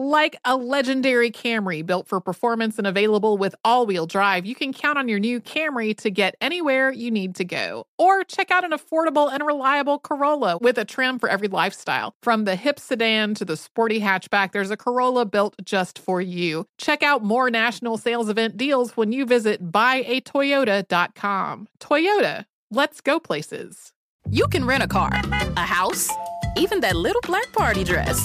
[0.00, 4.72] Like a legendary Camry built for performance and available with all wheel drive, you can
[4.72, 7.84] count on your new Camry to get anywhere you need to go.
[7.98, 12.14] Or check out an affordable and reliable Corolla with a trim for every lifestyle.
[12.22, 16.64] From the hip sedan to the sporty hatchback, there's a Corolla built just for you.
[16.78, 21.66] Check out more national sales event deals when you visit buyatoyota.com.
[21.80, 23.92] Toyota, let's go places.
[24.30, 25.10] You can rent a car,
[25.56, 26.08] a house,
[26.56, 28.24] even that little black party dress.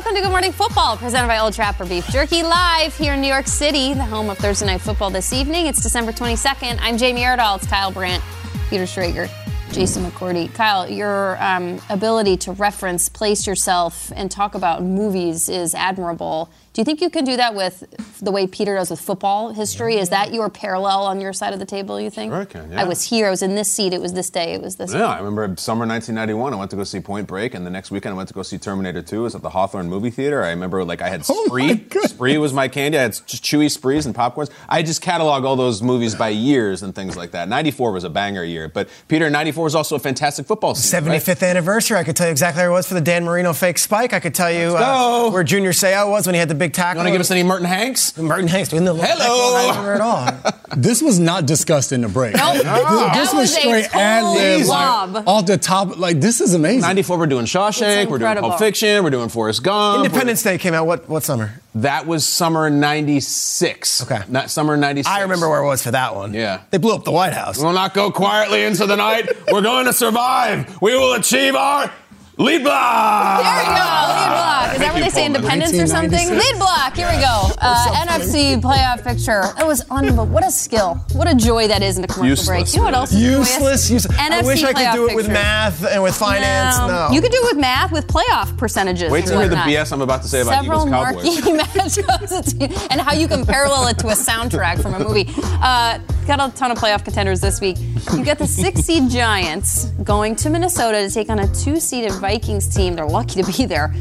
[0.00, 3.28] Welcome to Good Morning Football, presented by Old Trapper Beef Jerky, live here in New
[3.28, 5.66] York City, the home of Thursday Night Football this evening.
[5.66, 6.78] It's December 22nd.
[6.80, 7.58] I'm Jamie Erdahl.
[7.58, 8.24] It's Kyle Brandt,
[8.70, 9.28] Peter Schrager,
[9.72, 10.54] Jason McCourty.
[10.54, 16.48] Kyle, your um, ability to reference, place yourself, and talk about movies is admirable.
[16.72, 17.82] Do you think you can do that with
[18.22, 19.96] the way Peter does with football history?
[19.96, 22.30] Is that your parallel on your side of the table, you think?
[22.32, 22.80] Sure I can, yeah.
[22.80, 24.94] I was here, I was in this seat, it was this day, it was this
[24.94, 26.54] Yeah, I remember summer 1991.
[26.54, 28.44] I went to go see Point Break, and the next weekend I went to go
[28.44, 29.18] see Terminator 2.
[29.18, 30.44] It was at the Hawthorne Movie Theater.
[30.44, 31.86] I remember like I had Oh Spree.
[32.04, 32.98] Spree was my candy.
[32.98, 34.50] I had just chewy Sprees and popcorns.
[34.68, 37.48] I just catalog all those movies by years and things like that.
[37.48, 41.04] 94 was a banger year, but Peter, 94 was also a fantastic football season.
[41.06, 41.20] right?
[41.20, 41.98] 75th anniversary.
[41.98, 44.12] I could tell you exactly where it was for the Dan Marino fake spike.
[44.12, 47.00] I could tell you uh, where Junior Seau was when he had the big tackle.
[47.02, 48.16] You want to give us any Merton Hanks?
[48.16, 49.56] Merton Hanks doing the Hello.
[49.56, 50.52] I at all.
[50.76, 52.36] This was not discussed in the break.
[52.36, 52.54] Nope.
[52.54, 55.10] This, this was was straight ad lib, lob.
[55.10, 55.98] like, off the top.
[55.98, 56.82] Like this is amazing.
[56.82, 58.36] 94, we're doing Shawshank, we're doing.
[58.36, 60.04] Pulp Fiction, we're doing Forrest Gump.
[60.04, 61.60] Independence Day came out what what summer?
[61.74, 64.02] That was summer 96.
[64.02, 64.22] Okay.
[64.28, 65.08] Not summer 96.
[65.08, 66.34] I remember where it was for that one.
[66.34, 66.62] Yeah.
[66.70, 67.58] They blew up the White House.
[67.58, 69.28] We will not go quietly into the night.
[69.52, 70.80] We're going to survive.
[70.82, 71.92] We will achieve our
[72.40, 73.42] lead block.
[73.42, 74.72] There we go, lead block.
[74.74, 76.28] Is that what they say, Independence or something?
[76.30, 76.94] Lead block.
[76.96, 77.50] Here we go.
[77.60, 79.42] Uh, NFC playoff picture.
[79.62, 80.26] It was unbelievable.
[80.26, 80.94] What a skill.
[81.12, 82.60] What a joy that is in a commercial break.
[82.60, 83.12] Useless, You know what else?
[83.12, 83.58] Is Useless.
[83.58, 83.90] joyous?
[83.90, 84.18] useless.
[84.18, 86.78] I wish I could do it with math and with finance.
[86.78, 87.08] No.
[87.12, 89.10] You could do it with math, with playoff percentages.
[89.10, 89.56] Wait till you hear the.
[89.56, 91.24] BS I'm about to say about Several Eagles Cowboys.
[91.24, 95.26] marquee matchups and how you can parallel it to a soundtrack from a movie.
[95.62, 97.76] Uh, got a ton of playoff contenders this week.
[98.14, 102.12] You got the six seed Giants going to Minnesota to take on a two seeded
[102.12, 102.94] Vikings team.
[102.94, 103.94] They're lucky to be there.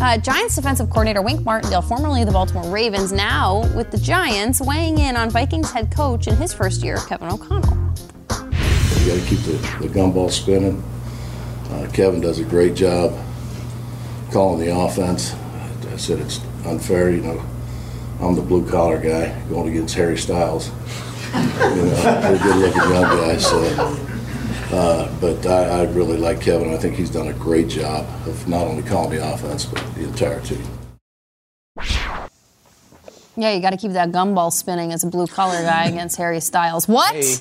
[0.00, 4.98] Uh, Giants defensive coordinator Wink Martindale, formerly the Baltimore Ravens, now with the Giants, weighing
[4.98, 7.76] in on Vikings head coach in his first year, Kevin O'Connell.
[9.00, 10.82] You got to keep the, the gumball spinning.
[11.70, 13.12] Uh, Kevin does a great job
[14.32, 15.34] calling the offense.
[15.92, 17.44] I said it's unfair, you know.
[18.20, 20.70] I'm the blue collar guy going against Harry Styles.
[21.34, 23.36] You know, pretty good looking young guy.
[23.36, 23.62] So,
[24.74, 26.72] uh, but I, I really like Kevin.
[26.72, 30.04] I think he's done a great job of not only calling the offense but the
[30.04, 30.66] entire team.
[33.36, 36.40] Yeah, you got to keep that gumball spinning as a blue collar guy against Harry
[36.40, 36.86] Styles.
[36.86, 37.14] What?
[37.14, 37.36] Hey.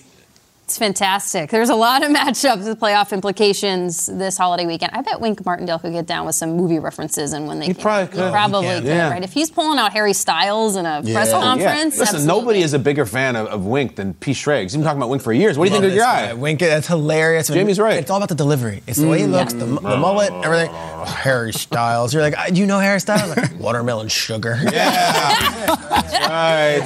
[0.65, 1.49] It's fantastic.
[1.49, 4.91] There's a lot of matchups with playoff implications this holiday weekend.
[4.93, 7.73] I bet Wink Martindale could get down with some movie references and when they He
[7.73, 8.11] came probably out.
[8.11, 8.31] could.
[8.31, 9.09] Probably He could, Yeah.
[9.11, 9.21] right?
[9.23, 11.39] If he's pulling out Harry Styles in a press Yeah.
[11.41, 12.27] conference, Listen, absolutely.
[12.27, 14.33] nobody is a bigger fan of, of Wink than P.
[14.33, 14.73] Schrags.
[14.73, 15.57] You've been talking about Wink for years.
[15.57, 16.27] What do you think of your this guy?
[16.27, 16.33] guy.
[16.33, 17.47] Wink, that's hilarious.
[17.49, 17.97] Jamie's right.
[17.99, 18.81] It's all about the delivery.
[18.87, 20.71] It's the way he looks, the, the mullet, everything.
[21.03, 22.13] Oh, Harry Styles.
[22.13, 23.35] You're like, "Uh, do you know Harry Styles?
[23.35, 24.57] Like, Watermelon sugar.
[24.63, 24.71] Yeah.
[24.71, 26.13] That's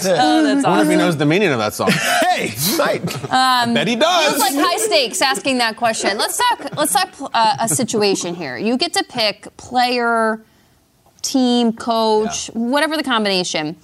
[0.08, 0.16] right.
[0.20, 1.92] Oh, that's I wonder if he knows the meaning of that song.
[1.92, 3.04] hey, you might.
[3.70, 4.30] I bet he does.
[4.30, 6.18] Feels like high stakes asking that question.
[6.18, 6.76] Let's talk.
[6.76, 8.58] Let's talk uh, a situation here.
[8.58, 10.42] You get to pick player,
[11.22, 13.76] team, coach, whatever the combination.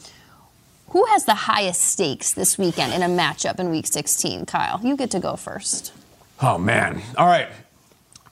[0.90, 4.46] Who has the highest stakes this weekend in a matchup in Week 16?
[4.46, 5.92] Kyle, you get to go first.
[6.40, 7.02] Oh man!
[7.18, 7.48] All right,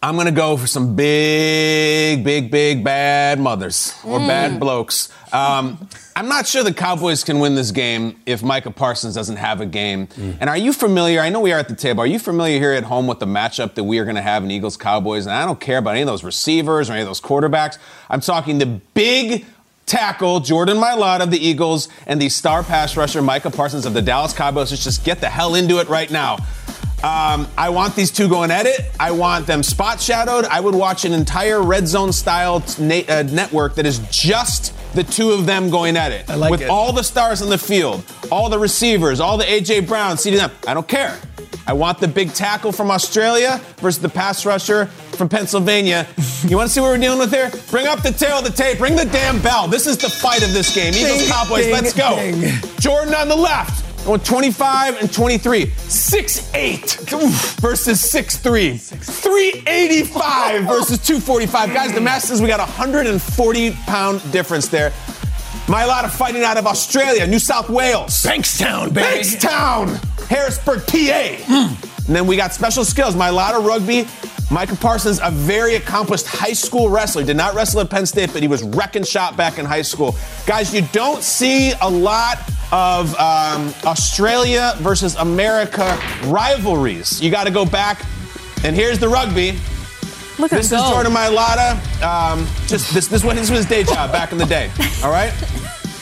[0.04, 5.10] I'm gonna go for some big, big, big bad mothers or bad blokes.
[5.34, 9.62] Um, I'm not sure the Cowboys can win this game if Micah Parsons doesn't have
[9.62, 10.08] a game.
[10.40, 11.22] And are you familiar?
[11.22, 12.02] I know we are at the table.
[12.02, 14.44] Are you familiar here at home with the matchup that we are going to have
[14.44, 15.26] in Eagles Cowboys?
[15.26, 17.78] And I don't care about any of those receivers or any of those quarterbacks.
[18.10, 19.46] I'm talking the big
[19.86, 24.02] tackle Jordan Mailata of the Eagles and the star pass rusher Micah Parsons of the
[24.02, 24.72] Dallas Cowboys.
[24.72, 26.36] Let's just get the hell into it right now.
[27.04, 28.80] Um, I want these two going at it.
[29.00, 30.46] I want them spot shadowed.
[30.46, 35.04] I would watch an entire red zone style na- uh, network that is just the
[35.04, 36.30] two of them going at it.
[36.30, 36.70] I like With it.
[36.70, 40.52] all the stars on the field, all the receivers, all the AJ Brown, CD them.
[40.68, 41.18] I don't care.
[41.68, 46.08] I want the big tackle from Australia versus the pass rusher from Pennsylvania.
[46.44, 47.52] You want to see what we're dealing with here?
[47.70, 48.80] Bring up the tail of the tape.
[48.80, 49.68] Bring the damn bell.
[49.68, 50.92] This is the fight of this game.
[50.96, 52.16] Eagles Ding, Cowboys, ding, let's go.
[52.16, 52.42] ding.
[52.80, 53.86] Jordan on the left.
[54.06, 55.66] Going 25 and 23.
[55.68, 58.80] 6'8 versus 6'3.
[58.80, 61.74] 385 versus 245.
[61.74, 64.90] Guys, the math says we got a 140 pound difference there.
[65.68, 68.24] Mailata fighting out of Australia, New South Wales.
[68.24, 69.20] Bankstown, baby.
[69.20, 71.36] Bankstown, Harrisburg, PA.
[71.46, 72.08] Hmm.
[72.08, 73.16] And then we got special skills.
[73.16, 74.08] Mailata rugby.
[74.52, 77.24] Micah Parsons, a very accomplished high school wrestler.
[77.24, 80.14] Did not wrestle at Penn State, but he was wrecking shop back in high school.
[80.46, 82.38] Guys, you don't see a lot
[82.74, 87.22] of um, Australia versus America rivalries.
[87.22, 88.06] You got to go back.
[88.66, 89.58] And here's the rugby.
[90.38, 90.82] Look at This is.
[90.82, 91.74] Jordan Mailata.
[92.04, 94.70] Um, just this, this, was, this was his day job back in the day.
[95.02, 95.32] All right.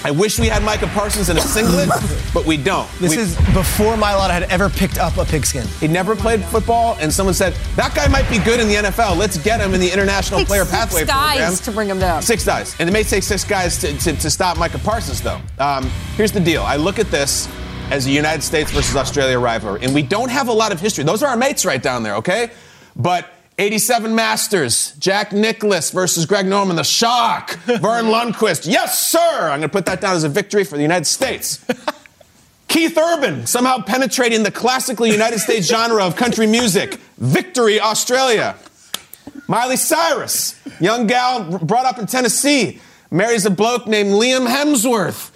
[0.06, 1.90] I wish we had Micah Parsons in a singlet,
[2.34, 2.90] but we don't.
[3.00, 5.68] This We- is before Mailata had ever picked up a pigskin.
[5.82, 9.18] he never played football, and someone said that guy might be good in the NFL.
[9.18, 11.56] Let's get him in the international Takes player six pathway guys program.
[11.58, 12.22] to bring him down.
[12.22, 15.42] Six guys, and it may take six guys to, to, to stop Micah Parsons, though.
[15.60, 15.84] Um,
[16.16, 17.50] here's the deal: I look at this
[17.92, 21.04] as a United States versus Australia rivalry, and we don't have a lot of history.
[21.04, 22.52] Those are our mates right down there, okay?
[22.96, 23.26] But
[23.60, 28.66] 87 Masters, Jack Nicklaus versus Greg Norman, the shock, Verne Lundquist.
[28.66, 29.20] Yes, sir.
[29.20, 31.64] I'm going to put that down as a victory for the United States.
[32.70, 37.00] Keith Urban somehow penetrating the classically United States genre of country music.
[37.18, 38.56] Victory, Australia.
[39.48, 42.80] Miley Cyrus, young gal brought up in Tennessee,
[43.12, 45.32] marries a bloke named Liam Hemsworth.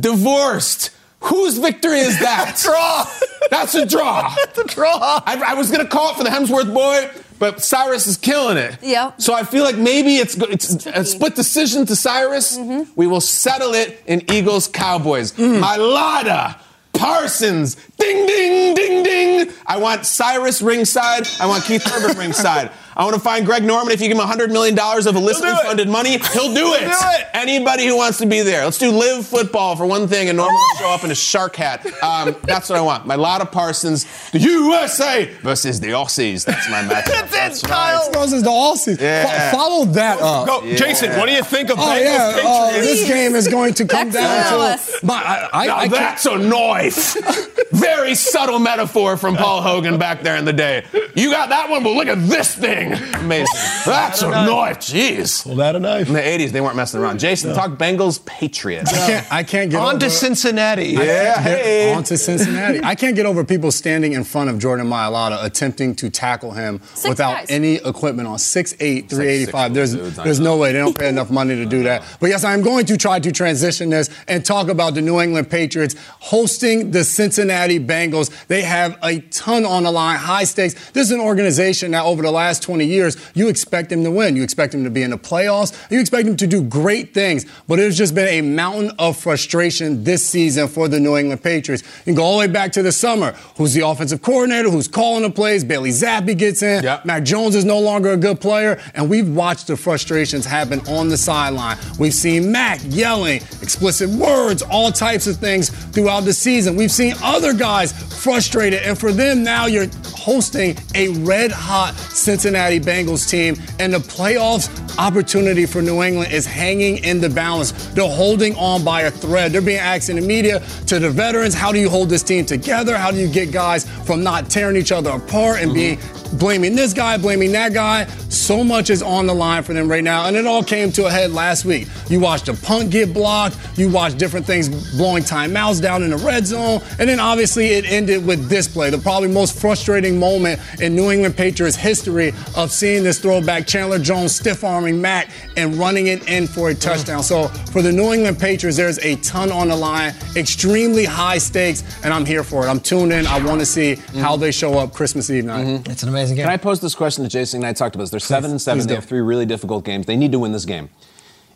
[0.00, 0.90] Divorced.
[1.20, 2.60] Whose victory is that?
[2.62, 3.06] Draw.
[3.50, 4.34] That's a draw.
[4.44, 5.22] That's a draw.
[5.24, 7.08] I, I was gonna call it for the Hemsworth boy,
[7.38, 8.78] but Cyrus is killing it.
[8.82, 9.20] Yep.
[9.20, 12.56] So I feel like maybe it's it's, a split decision to Cyrus.
[12.56, 12.92] Mm-hmm.
[12.96, 15.32] We will settle it in Eagles Cowboys.
[15.32, 15.60] Mm.
[15.60, 16.60] Mailata.
[16.92, 19.52] Parsons, ding, ding, ding, ding.
[19.66, 21.26] I want Cyrus ringside.
[21.40, 22.70] I want Keith Urban ringside.
[22.96, 23.92] I want to find Greg Norman.
[23.92, 25.66] If you give him $100 million of illicitly He'll do it.
[25.66, 26.80] funded money, he'll do it.
[26.80, 27.26] do it.
[27.34, 28.64] Anybody who wants to be there.
[28.64, 31.56] Let's do live football for one thing, and Norman will show up in a shark
[31.56, 31.84] hat.
[32.02, 33.04] Um, that's what I want.
[33.06, 36.44] Mailata Parsons, the USA versus the Aussies.
[36.44, 37.06] That's my match.
[37.06, 38.10] That's it, Kyle.
[38.12, 39.02] This is the all season.
[39.04, 39.50] Yeah.
[39.50, 40.46] Fo- follow that up.
[40.46, 41.10] Go, Jason.
[41.18, 42.86] What do you think of Oh Bengals yeah, uh, Patriots?
[42.88, 45.04] this game is going to come down to.
[45.04, 47.16] My, I, I, Now I can't- that's a knife.
[47.84, 50.84] Very subtle metaphor from Paul Hogan back there in the day.
[51.14, 52.92] You got that one, but look at this thing.
[53.14, 53.46] Amazing.
[53.84, 54.78] That's a knife.
[54.78, 55.44] Jeez.
[55.44, 56.08] Pull that a knife.
[56.08, 57.18] In the 80s, they weren't messing around.
[57.20, 58.92] Jason, talk Bengals Patriots.
[58.92, 60.86] I can't, I can't get On over, to Cincinnati.
[60.88, 61.92] Yeah, hey.
[61.94, 62.80] On to Cincinnati.
[62.82, 66.80] I can't get over people standing in front of Jordan Mailata attempting to tackle him
[66.94, 67.46] Six without guys.
[67.50, 69.74] any equipment on 6'8", 385.
[69.74, 70.72] six There's, there's no way.
[70.72, 72.02] They don't pay enough money to do that.
[72.20, 75.50] But yes, I'm going to try to transition this and talk about the New England
[75.50, 78.46] Patriots hosting the Cincinnati Bengals.
[78.46, 80.74] They have a ton on the line, high stakes.
[80.90, 84.36] This is an organization that over the last 20 years, you expect them to win.
[84.36, 85.74] You expect them to be in the playoffs.
[85.90, 87.46] You expect them to do great things.
[87.68, 91.82] But it's just been a mountain of frustration this season for the New England Patriots.
[92.00, 93.32] You can go all the way back to the summer.
[93.56, 94.70] Who's the offensive coordinator?
[94.70, 95.64] Who's calling the plays?
[95.64, 96.84] Bailey Zappe gets in.
[96.84, 97.04] Yep.
[97.04, 98.80] Mac Jones is no longer a good player.
[98.94, 101.78] And we've watched the frustrations happen on the sideline.
[101.98, 106.76] We've seen Mac yelling, explicit words, all types of things throughout the season.
[106.76, 107.92] We've seen other guys
[108.22, 108.82] frustrated.
[108.82, 113.56] And for them, now you're hosting a red hot Cincinnati Bengals team.
[113.78, 117.72] And the playoffs opportunity for New England is hanging in the balance.
[117.88, 119.52] They're holding on by a thread.
[119.52, 122.46] They're being asked in the media to the veterans, how do you hold this team
[122.46, 122.96] together?
[122.96, 126.38] How do you get guys from not tearing each other apart and being mm-hmm.
[126.38, 128.06] blaming this guy, blaming that guy.
[128.28, 131.06] So much is on the line for them right now, and it all came to
[131.06, 131.88] a head last week.
[132.10, 136.16] You watched a punt get blocked, you watched different things blowing timeouts down in the
[136.16, 140.60] red zone, and then obviously it ended with this play, the probably most frustrating moment
[140.80, 145.74] in New England Patriots history of seeing this throwback, Chandler Jones stiff arming Mac and
[145.76, 147.22] running it in for a touchdown.
[147.22, 151.82] So for the New England Patriots, there's a ton on the line, extremely high stakes,
[152.04, 152.68] and I'm here for it.
[152.68, 153.26] I'm tuned in.
[153.26, 155.66] I want to see how they show up Christmas Eve night.
[155.66, 155.90] Mm-hmm.
[155.90, 156.44] It's an amazing game.
[156.44, 158.10] Can I pose this question to Jason and I talked about this?
[158.10, 158.80] They're seven and seven.
[158.80, 158.96] please They do.
[158.96, 160.04] have three really difficult games.
[160.06, 160.90] They need to win this game.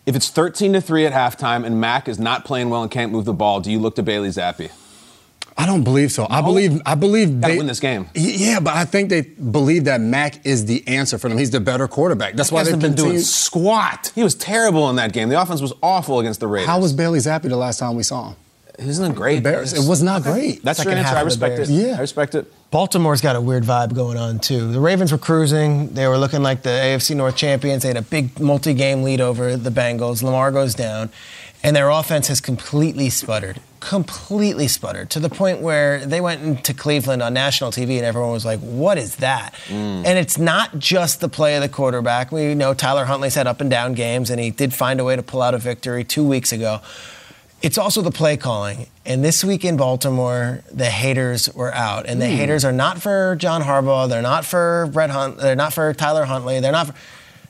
[0.06, 3.12] If it's 13 to 3 at halftime and Mac is not playing well and can't
[3.12, 4.70] move the ball, do you look to Bailey Zappe?
[5.60, 6.24] I don't believe so.
[6.30, 8.08] I believe I believe Gotta they win this game.
[8.14, 11.36] Yeah, but I think they believe that Mac is the answer for them.
[11.36, 12.36] He's the better quarterback.
[12.36, 14.12] That's why they've been doing continued- squat.
[14.14, 15.28] He was terrible in that game.
[15.28, 16.68] The offense was awful against the Raiders.
[16.68, 18.36] How was Bailey Zappe the last time we saw him?
[18.78, 19.42] He wasn't great.
[19.42, 19.72] Bears.
[19.72, 20.62] It was not great.
[20.62, 21.16] That's your answer.
[21.16, 21.68] I respect it.
[21.68, 21.96] Yeah.
[21.96, 22.46] I respect it.
[22.70, 24.70] Baltimore's got a weird vibe going on too.
[24.70, 25.94] The Ravens were cruising.
[25.94, 27.82] They were looking like the AFC North champions.
[27.82, 30.22] They had a big multi-game lead over the Bengals.
[30.22, 31.10] Lamar goes down,
[31.64, 33.60] and their offense has completely sputtered.
[33.80, 38.32] Completely sputtered to the point where they went into Cleveland on national TV, and everyone
[38.32, 40.04] was like, "What is that?" Mm.
[40.04, 42.32] And it's not just the play of the quarterback.
[42.32, 45.16] We know Tyler Huntley's had up and down games, and he did find a way
[45.16, 46.80] to pull out a victory two weeks ago.
[47.60, 48.86] It's also the play calling.
[49.04, 52.06] And this week in Baltimore, the haters were out.
[52.06, 52.36] And the hmm.
[52.36, 54.08] haters are not for John Harbaugh.
[54.08, 55.38] They're not for Brett Hunt.
[55.38, 56.60] They're not for Tyler Huntley.
[56.60, 56.94] They're not for,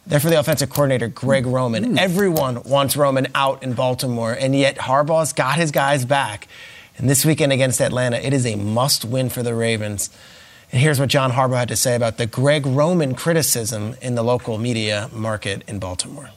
[0.09, 1.99] they're for the offensive coordinator, Greg Roman.
[1.99, 4.33] Everyone wants Roman out in Baltimore.
[4.33, 6.49] And yet Harbaugh's got his guys back.
[6.97, 10.09] And this weekend against Atlanta, it is a must win for the Ravens.
[10.73, 14.23] And here's what John Harbaugh had to say about the Greg Roman criticism in the
[14.23, 16.31] local media market in Baltimore.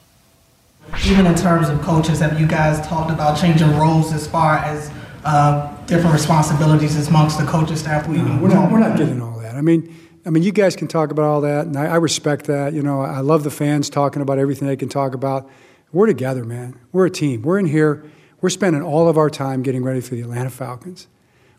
[1.06, 4.92] Even in terms of coaches, have you guys talked about changing roles as far as
[5.24, 8.06] uh, different responsibilities amongst the coaching staff?
[8.08, 9.56] We No, we're not, we're not getting all that.
[9.56, 12.46] I mean, I mean, you guys can talk about all that, and I, I respect
[12.46, 12.74] that.
[12.74, 15.50] You know, I love the fans talking about everything they can talk about.
[15.92, 16.80] We're together, man.
[16.92, 17.42] We're a team.
[17.42, 18.06] We're in here.
[18.40, 21.08] We're spending all of our time getting ready for the Atlanta Falcons,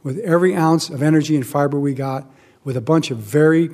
[0.02, 2.30] with every ounce of energy and fiber we got,
[2.64, 3.70] with a bunch of very,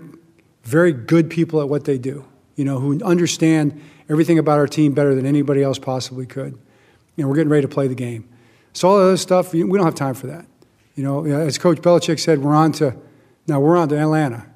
[0.63, 2.25] very good people at what they do.
[2.57, 6.59] You know, who understand everything about our team better than anybody else possibly could.
[7.15, 8.29] You know, we're getting ready to play the game.
[8.73, 10.47] So all of this stuff, we don't have time for that.
[10.95, 12.97] You know, as Coach Belichick said, we're on to
[13.47, 14.47] now we're on to Atlanta.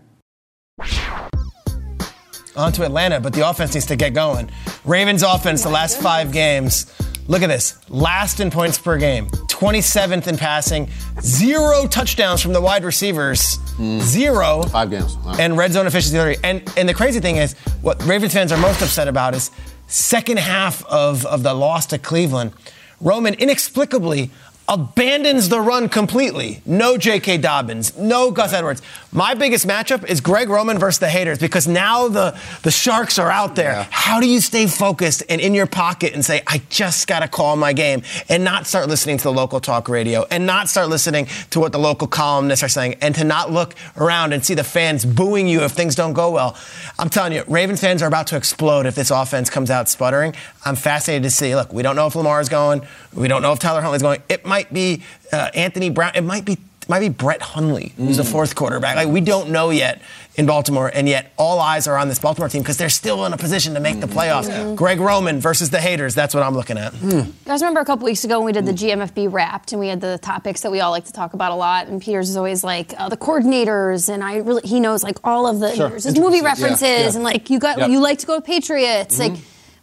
[2.56, 4.50] On to Atlanta, but the offense needs to get going.
[4.84, 6.92] Ravens offense, the oh last five games.
[7.28, 7.78] Look at this.
[7.88, 10.90] Last in points per game, 27th in passing,
[11.20, 14.00] zero touchdowns from the wide receivers, hmm.
[14.00, 14.62] zero.
[14.64, 15.16] Five games.
[15.18, 15.36] Wow.
[15.38, 16.40] And red zone efficiency 30.
[16.42, 19.50] And, and the crazy thing is, what Ravens fans are most upset about is
[19.86, 22.52] second half of, of the loss to Cleveland.
[23.00, 24.30] Roman inexplicably
[24.68, 26.62] abandons the run completely.
[26.64, 27.38] No J.K.
[27.38, 28.82] Dobbins, no Gus Edwards.
[29.10, 33.30] My biggest matchup is Greg Roman versus the haters because now the, the Sharks are
[33.30, 33.86] out there.
[33.90, 37.28] How do you stay focused and in your pocket and say, I just got to
[37.28, 40.88] call my game and not start listening to the local talk radio and not start
[40.88, 44.54] listening to what the local columnists are saying and to not look around and see
[44.54, 46.56] the fans booing you if things don't go well?
[46.98, 50.34] I'm telling you, Ravens fans are about to explode if this offense comes out sputtering.
[50.64, 51.54] I'm fascinated to see.
[51.54, 52.82] Look, we don't know if Lamar is going.
[53.12, 54.22] We don't know if Tyler Huntley's going.
[54.28, 56.12] It might be uh, Anthony Brown.
[56.14, 58.30] It might be it might be Brett Hundley, who's the hmm.
[58.30, 58.96] fourth quarterback.
[58.96, 60.02] Like we don't know yet
[60.34, 63.32] in Baltimore, and yet all eyes are on this Baltimore team because they're still in
[63.32, 64.18] a position to make the hmm.
[64.18, 64.76] playoffs.
[64.76, 66.14] Greg Roman versus the haters.
[66.14, 66.92] That's what I'm looking at.
[66.92, 67.10] Hmm.
[67.10, 69.88] You guys remember a couple weeks ago when we did the GMFB Wrapped and we
[69.88, 71.86] had the topics that we all like to talk about a lot.
[71.86, 75.46] And Peters is always like uh, the coordinators, and I really he knows like all
[75.46, 75.88] of the Sure.
[75.88, 77.14] movie Intricacies, yeah, references, yeah.
[77.14, 77.90] and like you got Yep.
[77.90, 79.32] you like to go with Patriots, like.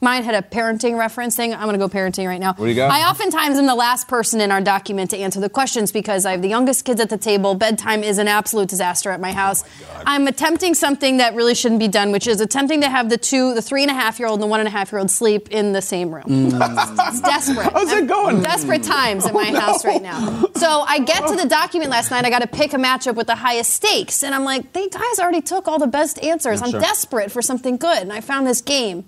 [0.01, 1.53] Mine had a parenting reference thing.
[1.53, 2.53] I'm going to go parenting right now.
[2.53, 2.89] What do you got?
[2.89, 6.31] I oftentimes am the last person in our document to answer the questions because I
[6.31, 7.53] have the youngest kids at the table.
[7.53, 9.63] Bedtime is an absolute disaster at my house.
[9.65, 13.17] Oh I'm attempting something that really shouldn't be done, which is attempting to have the
[13.17, 14.99] two, the three and a half year old and the one and a half year
[14.99, 16.23] old sleep in the same room.
[16.23, 17.09] Mm.
[17.09, 17.73] It's desperate.
[17.73, 18.41] How's it going?
[18.41, 20.45] Desperate times at my house right now.
[20.55, 22.23] So I get to the document last night.
[22.23, 25.19] I got to pick a matchup with the highest stakes, and I'm like, they guys
[25.19, 26.61] already took all the best answers.
[26.61, 26.79] I'm Sure.
[26.79, 29.03] desperate for something good, and I found this game.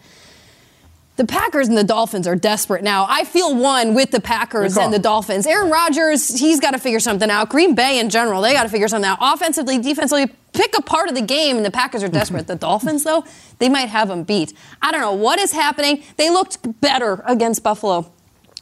[1.21, 3.05] The Packers and the Dolphins are desperate now.
[3.07, 5.45] I feel one with the Packers and the Dolphins.
[5.45, 7.47] Aaron Rodgers, he's got to figure something out.
[7.47, 9.19] Green Bay in general, they got to figure something out.
[9.21, 12.47] Offensively, defensively, pick a part of the game, and the Packers are desperate.
[12.47, 13.23] the Dolphins, though,
[13.59, 14.53] they might have them beat.
[14.81, 16.03] I don't know what is happening.
[16.17, 18.11] They looked better against Buffalo.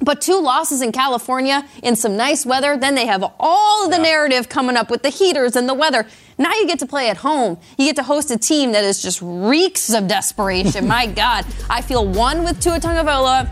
[0.02, 3.98] But two losses in California in some nice weather, then they have all of the
[3.98, 6.08] narrative coming up with the heaters and the weather.
[6.38, 7.58] Now you get to play at home.
[7.78, 10.88] You get to host a team that is just reeks of desperation.
[10.88, 11.46] My God.
[11.70, 13.50] I feel one with Tua Tagovailoa.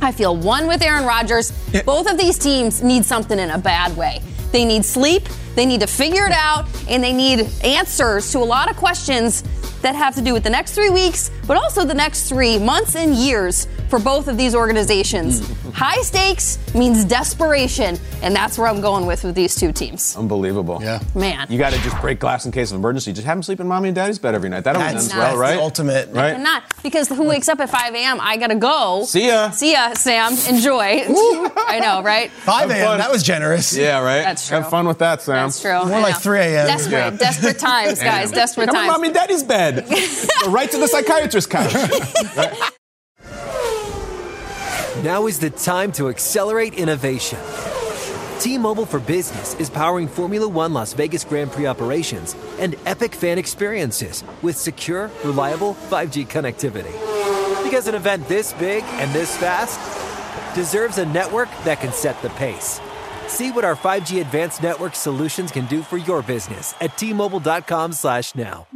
[0.00, 1.52] I feel one with Aaron Rodgers.
[1.84, 4.20] Both of these teams need something in a bad way.
[4.50, 5.28] They need sleep.
[5.54, 9.42] They need to figure it out, and they need answers to a lot of questions
[9.82, 12.94] that have to do with the next three weeks, but also the next three months
[12.96, 15.40] and years for both of these organizations.
[15.40, 15.72] Mm.
[15.72, 20.16] High stakes means desperation, and that's where I'm going with with these two teams.
[20.16, 20.78] Unbelievable.
[20.80, 21.00] Yeah.
[21.14, 21.46] Man.
[21.50, 23.12] You got to just break glass in case of emergency.
[23.12, 24.64] Just have them sleep in mommy and daddy's bed every night.
[24.64, 25.56] That always That's, ends well, that's right?
[25.56, 26.08] the ultimate.
[26.10, 26.34] Right?
[26.34, 28.18] And not because who wakes up at 5 a.m.
[28.20, 29.04] I gotta go.
[29.04, 29.50] See ya.
[29.50, 30.32] See ya, Sam.
[30.48, 30.78] Enjoy.
[31.08, 32.30] I know, right?
[32.30, 32.98] 5 a.m.
[32.98, 33.76] That was generous.
[33.76, 34.22] Yeah, right.
[34.22, 34.58] That's true.
[34.58, 35.41] Have fun with that, Sam.
[35.46, 35.84] That's true.
[35.86, 36.20] More I like know.
[36.20, 36.66] 3 a.m.
[36.66, 37.10] Desperate, Yeah.
[37.10, 38.30] desperate times, guys.
[38.30, 38.92] Desperate Come on, times.
[38.92, 39.86] mommy and daddy's bed.
[40.48, 41.72] Right to the psychiatrist's couch.
[45.02, 47.38] Now is the time to accelerate innovation.
[48.38, 53.38] T-Mobile for Business is powering Formula One Las Vegas Grand Prix operations and epic fan
[53.38, 56.92] experiences with secure, reliable 5G connectivity.
[57.64, 59.78] Because an event this big and this fast
[60.54, 62.80] deserves a network that can set the pace.
[63.28, 68.34] See what our 5G advanced network solutions can do for your business at T-Mobile.com slash
[68.34, 68.66] now.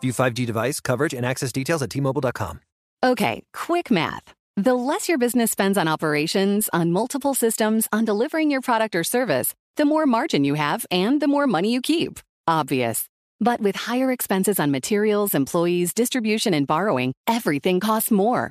[0.00, 2.60] View 5G device coverage and access details at T-Mobile.com.
[3.04, 4.34] Okay, quick math.
[4.56, 9.04] The less your business spends on operations, on multiple systems, on delivering your product or
[9.04, 12.20] service, the more margin you have and the more money you keep.
[12.48, 13.06] Obvious.
[13.38, 18.50] But with higher expenses on materials, employees, distribution, and borrowing, everything costs more.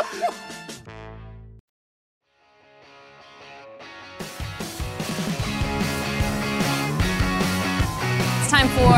[8.51, 8.91] time for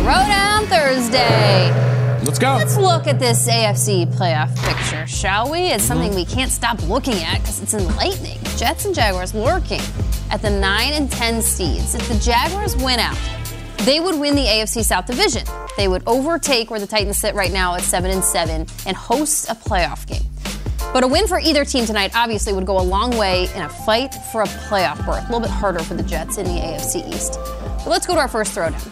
[0.00, 1.70] Throwdown Thursday.
[2.24, 2.54] Let's go.
[2.56, 5.72] Let's look at this AFC playoff picture, shall we?
[5.72, 8.38] It's something we can't stop looking at because it's enlightening.
[8.56, 9.82] Jets and Jaguars lurking
[10.30, 11.94] at the 9 and 10 seeds.
[11.96, 13.18] If the Jaguars win out,
[13.80, 15.44] they would win the AFC South Division.
[15.76, 19.50] They would overtake where the Titans sit right now at 7 and 7 and host
[19.50, 20.24] a playoff game.
[20.92, 23.68] But a win for either team tonight obviously would go a long way in a
[23.68, 25.20] fight for a playoff berth.
[25.24, 27.38] A little bit harder for the Jets in the AFC East.
[27.78, 28.82] But let's go to our first throwdown.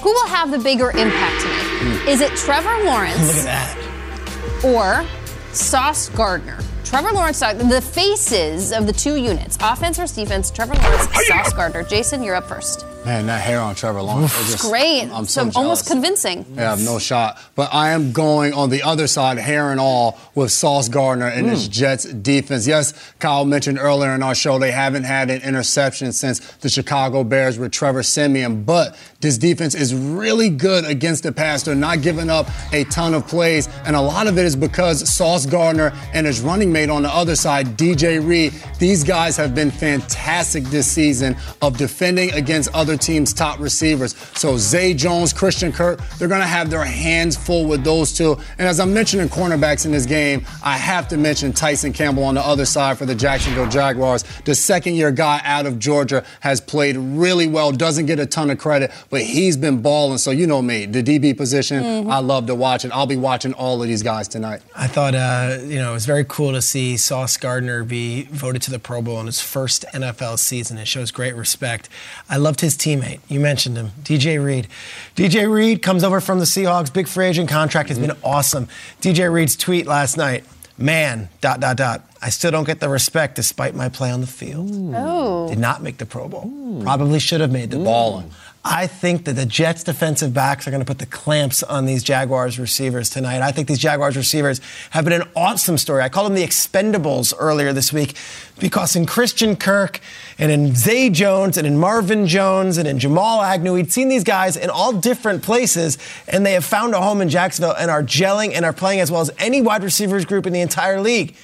[0.00, 1.66] Who will have the bigger impact tonight?
[1.80, 2.08] Hmm.
[2.08, 3.26] Is it Trevor Lawrence?
[3.26, 4.64] Look at that.
[4.64, 5.06] or
[5.52, 6.58] Sauce Gardner.
[6.84, 11.52] Trevor Lawrence, uh, the faces of the two units, offense versus defense, Trevor Lawrence, Sauce
[11.52, 11.82] Gardner.
[11.82, 12.86] Jason, you're up first.
[13.06, 14.32] Man, that hair on Trevor Lawrence.
[14.50, 15.08] just- Great.
[15.12, 16.44] I'm so so, almost convincing.
[16.56, 17.38] Yeah, no shot.
[17.54, 21.48] But I am going on the other side, hair and all, with Sauce Gardner and
[21.48, 21.72] his mm.
[21.72, 22.66] Jets defense.
[22.66, 27.22] Yes, Kyle mentioned earlier in our show they haven't had an interception since the Chicago
[27.22, 31.62] Bears with Trevor Siemian, but this defense is really good against the pass.
[31.62, 35.08] They're not giving up a ton of plays, and a lot of it is because
[35.08, 39.54] Sauce Gardner and his running mate on the other side, DJ Reed, these guys have
[39.54, 44.14] been fantastic this season of defending against other teams' top receivers.
[44.34, 48.36] So Zay Jones, Christian Kirk, they're going to have their hands full with those two.
[48.58, 52.34] And as I'm mentioning cornerbacks in this game, I have to mention Tyson Campbell on
[52.34, 54.24] the other side for the Jacksonville Jaguars.
[54.44, 58.50] The second year guy out of Georgia has played really well, doesn't get a ton
[58.50, 60.18] of credit, but he's been balling.
[60.18, 62.90] So you know me, the DB position, I love to watch it.
[62.92, 64.62] I'll be watching all of these guys tonight.
[64.74, 68.62] I thought, uh, you know, it was very cool to see Sauce Gardner be voted
[68.62, 70.78] to the Pro Bowl in his first NFL season.
[70.78, 71.88] It shows great respect.
[72.28, 73.20] I loved his teammate.
[73.28, 74.68] You mentioned him, DJ Reed.
[75.16, 76.92] DJ Reed comes over from the Seahawks.
[76.92, 78.26] Big free agent contract has been mm-hmm.
[78.26, 78.68] awesome.
[79.00, 80.44] DJ Reed's tweet last night
[80.78, 82.02] man, dot, dot, dot.
[82.20, 84.70] I still don't get the respect despite my play on the field.
[84.94, 85.48] Oh.
[85.48, 86.80] Did not make the Pro Bowl.
[86.82, 88.22] Probably should have made the ball.
[88.22, 88.32] Mm.
[88.68, 92.02] I think that the Jets defensive backs are going to put the clamps on these
[92.02, 93.40] Jaguars receivers tonight.
[93.40, 96.02] I think these Jaguars receivers have been an awesome story.
[96.02, 98.16] I called them the expendables earlier this week
[98.58, 100.00] because in Christian Kirk
[100.36, 104.24] and in Zay Jones and in Marvin Jones and in Jamal Agnew, we'd seen these
[104.24, 108.02] guys in all different places and they have found a home in Jacksonville and are
[108.02, 111.36] gelling and are playing as well as any wide receivers group in the entire league.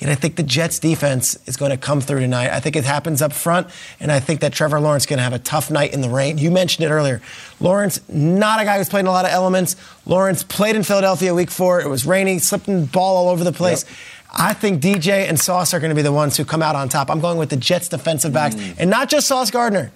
[0.00, 2.50] And I think the Jets defense is going to come through tonight.
[2.50, 3.66] I think it happens up front,
[3.98, 6.08] and I think that Trevor Lawrence is going to have a tough night in the
[6.08, 6.38] rain.
[6.38, 7.20] You mentioned it earlier.
[7.58, 9.74] Lawrence, not a guy who's played in a lot of elements.
[10.06, 11.80] Lawrence played in Philadelphia week four.
[11.80, 13.84] It was rainy, slipping ball all over the place.
[14.30, 16.88] I think DJ and Sauce are going to be the ones who come out on
[16.88, 17.10] top.
[17.10, 18.76] I'm going with the Jets defensive backs, mm.
[18.78, 19.90] and not just Sauce Gardner.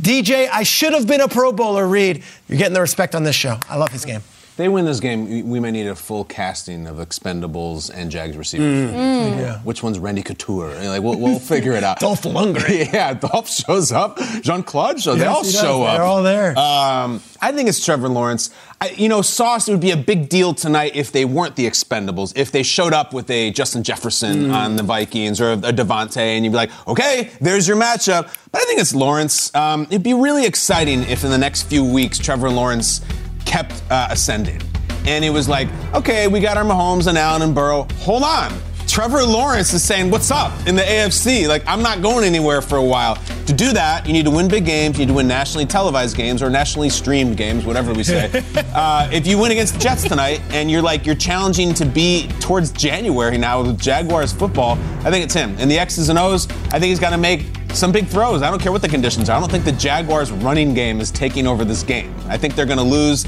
[0.00, 2.22] DJ, I should have been a Pro Bowler, Reed.
[2.48, 3.58] You're getting the respect on this show.
[3.68, 4.22] I love his game.
[4.58, 5.30] They win this game.
[5.30, 8.90] we- We may need a full casting of Expendables and Jags receivers.
[8.90, 8.94] Mm.
[8.94, 9.38] Mm.
[9.38, 9.58] Yeah.
[9.60, 10.70] Which one's Randy Couture?
[10.70, 12.00] And, Like we'll, we'll figure it out.
[12.06, 12.92] Dolph Lundgren.
[12.92, 14.18] yeah, Dolph shows up.
[14.42, 15.18] Jean Claude shows.
[15.18, 15.94] they Yes, all show up.
[15.96, 16.58] They're all there.
[16.58, 18.50] Um, I think it's Trevor Lawrence.
[18.80, 22.32] I, you know, Sauce would be a big deal tonight if they weren't the Expendables.
[22.36, 24.54] If they showed up with a Justin Jefferson Mm.
[24.54, 28.28] on the Vikings or a Davante, and you'd be like, okay, there's your matchup.
[28.50, 29.54] But I think it's Lawrence.
[29.54, 33.00] Um, it'd be really exciting if in the next few weeks Trevor Lawrence
[33.48, 34.60] kept uh, ascending.
[35.06, 37.88] And it was like, okay, we got our Mahomes and Allen and Burrow.
[38.00, 38.52] Hold on.
[38.86, 41.46] Trevor Lawrence is saying, what's up in the AFC?
[41.46, 43.16] Like, I'm not going anywhere for a while.
[43.46, 44.98] To do that, you need to win big games.
[44.98, 48.30] You need to win nationally televised games or nationally streamed games, whatever we say.
[48.74, 52.28] uh, if you win against the Jets tonight and you're like, you're challenging to be
[52.40, 54.72] towards January now with Jaguars football,
[55.04, 55.54] I think it's him.
[55.58, 58.42] And the X's and O's, I think he's got to make some big throws.
[58.42, 59.36] I don't care what the conditions are.
[59.36, 62.14] I don't think the Jaguars running game is taking over this game.
[62.26, 63.24] I think they're going to lose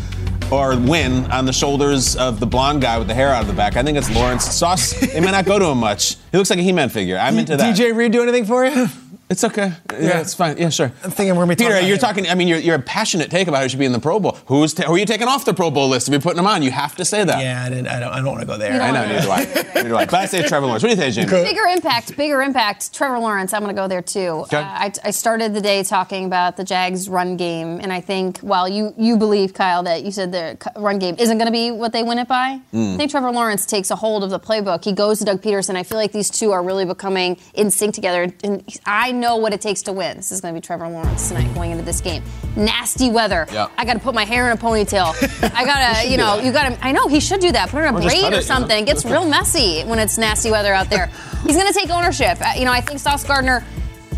[0.51, 3.55] or win on the shoulders of the blonde guy with the hair out of the
[3.55, 3.77] back.
[3.77, 4.93] I think it's Lawrence Sauce.
[5.13, 6.17] They may not go to him much.
[6.33, 7.17] He looks like a He-Man figure.
[7.17, 7.77] I'm into that.
[7.77, 8.87] DJ Reed do anything for you?
[9.31, 9.73] It's okay.
[9.93, 10.59] Yeah, it's fine.
[10.59, 10.91] Yeah, sure.
[11.05, 12.29] I'm thinking we're going to be Peter, talking you're about talking.
[12.29, 14.37] I mean, you're, you're a passionate take about who should be in the Pro Bowl.
[14.47, 16.49] Who's ta- who are you taking off the Pro Bowl list if you're putting them
[16.49, 16.63] on?
[16.63, 17.41] You have to say that.
[17.41, 18.13] Yeah, I, didn't, I don't.
[18.13, 18.83] I don't want to go there.
[18.83, 19.03] I know.
[19.03, 19.45] wanna- Neither do I.
[19.75, 20.05] Neither do I.
[20.07, 20.83] But I say Trevor Lawrence.
[20.83, 21.45] What do you think, Jamie?
[21.45, 22.93] Bigger impact, bigger impact.
[22.93, 24.19] Trevor Lawrence, I'm going to go there too.
[24.19, 24.57] Okay.
[24.57, 28.39] Uh, I, I started the day talking about the Jags' run game, and I think
[28.41, 31.71] while you you believe Kyle that you said their run game isn't going to be
[31.71, 32.95] what they win it by, Mm.
[32.95, 34.85] I think Trevor Lawrence takes a hold of the playbook.
[34.85, 35.77] He goes to Doug Pederson.
[35.77, 39.53] I feel like these two are really becoming in sync together, and I know what
[39.53, 40.17] it takes to win.
[40.17, 42.23] This is going to be Trevor Lawrence tonight going into this game.
[42.57, 43.47] Nasty weather.
[43.53, 43.69] Yeah.
[43.77, 45.15] I got to put my hair in a ponytail.
[45.55, 46.85] I got to, you know, you got to.
[46.87, 47.69] I know he should do that.
[47.69, 48.41] Put it in a Or braid or it, you know?
[48.41, 48.83] something.
[48.83, 51.07] It gets real messy when it's nasty weather out there.
[51.47, 52.39] He's going to take ownership.
[52.41, 53.65] Uh, You know, I think Sauce Gardner.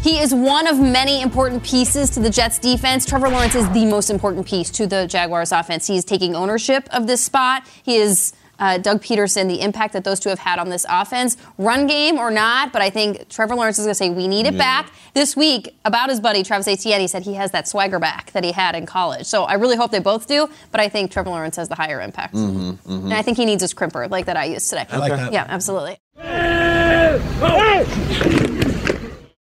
[0.02, 3.04] He is one of many important pieces to the Jets defense.
[3.06, 5.86] Trevor Lawrence is the most important piece to the Jaguars offense.
[5.86, 7.68] He is taking ownership of this spot.
[7.84, 11.36] He is uh, Doug Pederson, the impact that those two have had on this offense,
[11.58, 12.72] run game or not.
[12.72, 14.58] But I think Trevor Lawrence is going to say, we need it Yeah.
[14.82, 14.92] back.
[15.14, 18.44] This week, about his buddy, Travis Etienne, he said he has that swagger back that
[18.44, 19.26] he had in college.
[19.26, 20.48] So I really hope they both do.
[20.70, 22.34] But I think Trevor Lawrence has the higher impact.
[22.34, 24.86] Mm-hmm, And I think he needs his crimper like that I used today.
[24.90, 25.32] I like that.
[25.32, 25.98] Yeah, absolutely.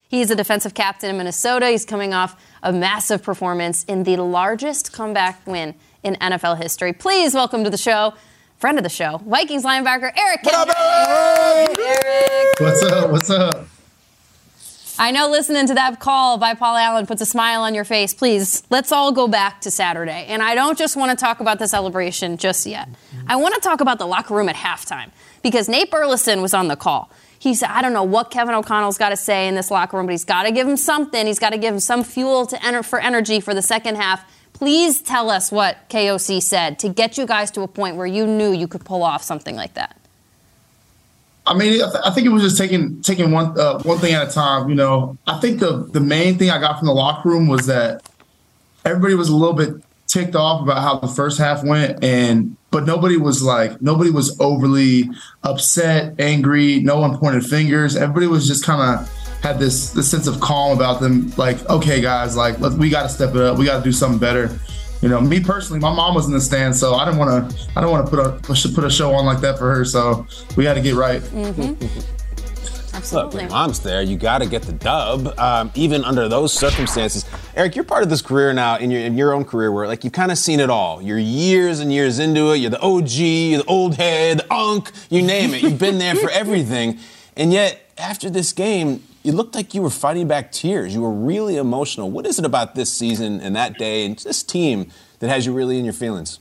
[0.09, 1.67] He's a defensive captain in Minnesota.
[1.69, 6.93] He's coming off a massive performance in the largest comeback win in NFL history.
[6.93, 8.13] Please welcome to the show,
[8.57, 10.43] friend of the show, Vikings linebacker Eric.
[10.43, 12.59] What up, Eric?
[12.59, 13.11] What's up?
[13.11, 13.67] What's up?
[14.99, 18.15] I know listening to that call by Paul Allen puts a smile on your face.
[18.15, 20.25] Please, let's all go back to Saturday.
[20.27, 22.89] And I don't just want to talk about the celebration just yet.
[23.27, 25.11] I want to talk about the locker room at halftime
[25.43, 27.11] because Nate Burleson was on the call.
[27.37, 30.07] He said, I don't know what Kevin O'Connell's got to say in this locker room,
[30.07, 31.27] but he's got to give him something.
[31.27, 34.25] He's got to give him some fuel to enter for energy for the second half.
[34.57, 38.25] Please tell us what KOC said to get you guys to a point where you
[38.25, 39.95] knew you could pull off something like that.
[41.45, 44.15] I mean, I, th- I think it was just taking taking one uh, one thing
[44.15, 44.67] at a time.
[44.67, 47.67] You know, I think the the main thing I got from the locker room was
[47.67, 48.09] that
[48.83, 49.75] everybody was a little bit
[50.07, 54.35] ticked off about how the first half went, and but nobody was like nobody was
[54.39, 55.07] overly
[55.43, 56.79] upset, angry.
[56.79, 57.95] No one pointed fingers.
[57.95, 61.31] Everybody was just kind of had this this sense of calm about them.
[61.37, 63.57] Like, okay, guys, like let we got to step it up.
[63.57, 64.59] We got to do something better.
[65.01, 67.69] You know, me personally, my mom was in the stand, so I didn't want to.
[67.75, 69.85] I don't want to put a put a show on like that for her.
[69.85, 71.21] So we had to get right.
[71.21, 72.13] Mm-hmm.
[72.97, 73.43] Absolutely.
[73.43, 77.25] Look, mom's there, you got to get the dub, um, even under those circumstances.
[77.55, 80.03] Eric, you're part of this career now in your in your own career where like
[80.03, 80.99] you've kind of seen it all.
[80.99, 82.57] You're years and years into it.
[82.57, 85.61] You're the OG, you're the old head, the unk, you name it.
[85.61, 86.97] You've been there for everything,
[87.35, 90.95] and yet after this game, you looked like you were fighting back tears.
[90.95, 92.09] You were really emotional.
[92.09, 95.51] What is it about this season and that day and this team that has you
[95.51, 96.39] really in your feelings?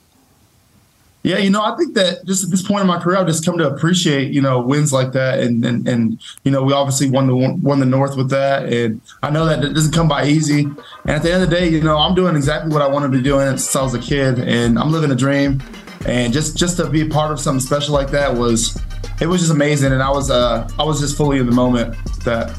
[1.25, 3.45] Yeah, you know, I think that just at this point in my career, I've just
[3.45, 7.11] come to appreciate, you know, wins like that, and and, and you know, we obviously
[7.11, 10.25] won the won the North with that, and I know that it doesn't come by
[10.25, 10.61] easy.
[10.61, 13.11] And at the end of the day, you know, I'm doing exactly what I wanted
[13.11, 15.61] to be doing since I was a kid, and I'm living a dream.
[16.07, 18.81] And just just to be a part of something special like that was,
[19.21, 21.97] it was just amazing, and I was uh I was just fully in the moment
[22.25, 22.57] that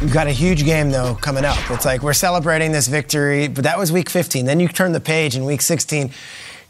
[0.00, 1.58] You've got a huge game though coming up.
[1.70, 4.44] It's like we're celebrating this victory, but that was week 15.
[4.46, 6.12] Then you turn the page in week 16.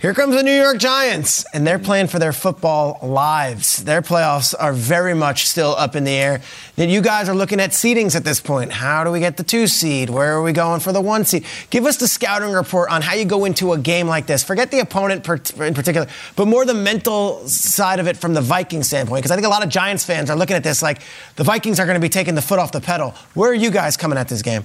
[0.01, 3.83] Here comes the New York Giants, and they're playing for their football lives.
[3.83, 6.41] Their playoffs are very much still up in the air.
[6.77, 8.71] Then you guys are looking at seedings at this point.
[8.71, 10.09] How do we get the two seed?
[10.09, 11.45] Where are we going for the one seed?
[11.71, 14.45] Give us the scouting report on how you go into a game like this.
[14.45, 16.07] Forget the opponent in particular,
[16.37, 19.23] but more the mental side of it from the Viking standpoint.
[19.23, 21.01] Because I think a lot of Giants fans are looking at this like
[21.35, 23.17] the Vikings are going to be taking the foot off the pedal.
[23.35, 24.65] Where are you guys coming at this game?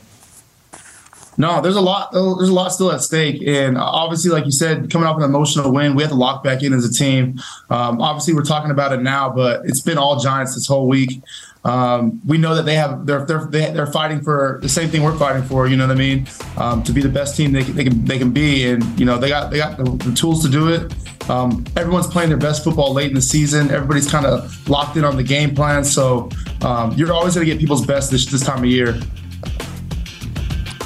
[1.38, 2.12] No, there's a lot.
[2.12, 5.72] There's a lot still at stake, and obviously, like you said, coming off an emotional
[5.72, 7.40] win, we have to lock back in as a team.
[7.70, 11.22] Um, obviously, we're talking about it now, but it's been all Giants this whole week.
[11.66, 15.18] Um, we know that they have they're they're they're fighting for the same thing we're
[15.18, 15.68] fighting for.
[15.68, 16.28] You know what I mean?
[16.58, 19.18] Um, to be the best team they, they can they can be, and you know
[19.18, 20.94] they got they got the, the tools to do it.
[21.30, 23.72] Um, everyone's playing their best football late in the season.
[23.72, 26.30] Everybody's kind of locked in on the game plan, so
[26.64, 29.00] um, you're always going to get people's best this this time of year.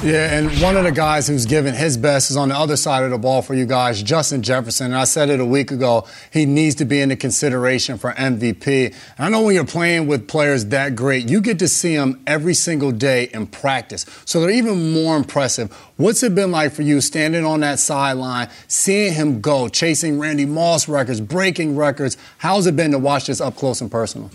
[0.00, 3.02] Yeah, and one of the guys who's given his best is on the other side
[3.02, 4.86] of the ball for you guys, Justin Jefferson.
[4.86, 8.12] And I said it a week ago, he needs to be in the consideration for
[8.12, 8.94] MVP.
[9.16, 12.22] And I know when you're playing with players that great, you get to see them
[12.28, 14.06] every single day in practice.
[14.24, 15.72] So they're even more impressive.
[15.96, 20.46] What's it been like for you standing on that sideline, seeing him go, chasing Randy
[20.46, 22.16] Moss records, breaking records?
[22.38, 24.30] How's it been to watch this up close and personal?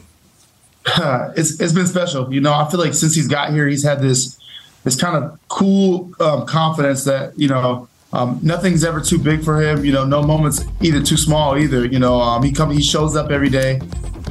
[1.37, 2.33] it's, it's been special.
[2.33, 4.42] You know, I feel like since he's got here, he's had this
[4.83, 9.61] this kind of cool um, confidence that you know um, nothing's ever too big for
[9.61, 9.83] him.
[9.83, 11.85] You know, no moments either too small either.
[11.85, 13.81] You know, um, he come he shows up every day,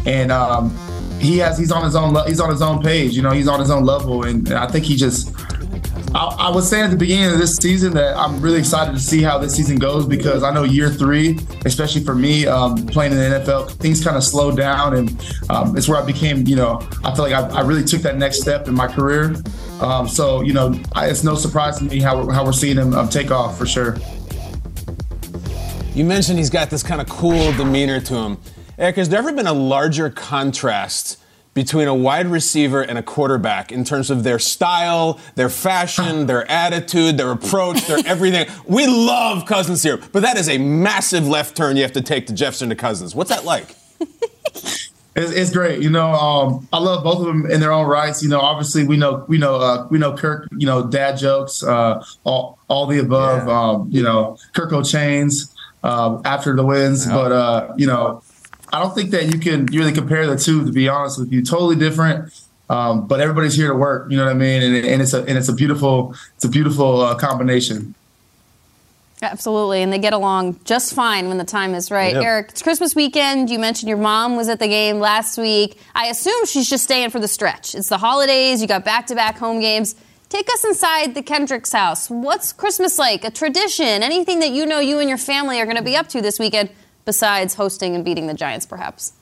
[0.06, 0.70] and um,
[1.20, 3.14] he has he's on his own he's on his own page.
[3.14, 5.34] You know, he's on his own level, and, and I think he just.
[6.14, 9.00] I, I, was saying at the beginning of this season that I'm really excited to
[9.00, 13.12] see how this season goes because I know year three, especially for me um, playing
[13.12, 16.46] in the NFL, things kind of slowed down, and um, it's where I became.
[16.46, 19.34] You know, I feel like I, I really took that next step in my career.
[19.80, 22.76] Um, so you know, I, it's no surprise to me how we're, how we're seeing
[22.76, 23.96] him um, take off for sure.
[25.94, 28.38] You mentioned he's got this kind of cool demeanor to him.
[28.78, 31.18] Eric, has there ever been a larger contrast
[31.52, 36.50] between a wide receiver and a quarterback in terms of their style, their fashion, their
[36.50, 38.48] attitude, their approach, their everything?
[38.66, 42.26] We love Cousins here, but that is a massive left turn you have to take
[42.28, 43.14] to Jefferson to Cousins.
[43.14, 43.76] What's that like?
[45.14, 45.82] It's, it's, great.
[45.82, 48.22] You know, um, I love both of them in their own rights.
[48.22, 50.48] You know, obviously we know we know uh, we know Kirk.
[50.56, 53.46] You know, dad jokes, uh, all all the above.
[53.46, 53.60] Yeah.
[53.60, 57.12] Um, you know, Kirko chains uh, after the wins, yeah.
[57.12, 58.22] but uh, you know,
[58.72, 60.64] I don't think that you can really compare the two.
[60.64, 62.32] To be honest with you, totally different.
[62.70, 64.10] Um, but everybody's here to work.
[64.10, 64.62] You know what I mean?
[64.62, 67.94] And, and it's a and it's a beautiful it's a beautiful uh, combination.
[69.22, 72.16] Absolutely, and they get along just fine when the time is right.
[72.16, 73.50] Eric, it's Christmas weekend.
[73.50, 75.78] You mentioned your mom was at the game last week.
[75.94, 77.76] I assume she's just staying for the stretch.
[77.76, 78.60] It's the holidays.
[78.60, 79.94] You got back-to-back home games.
[80.28, 82.10] Take us inside the Kendricks house.
[82.10, 83.22] What's Christmas like?
[83.24, 84.02] A tradition?
[84.02, 86.40] Anything that you know you and your family are going to be up to this
[86.40, 86.70] weekend
[87.04, 89.12] besides hosting and beating the Giants, perhaps?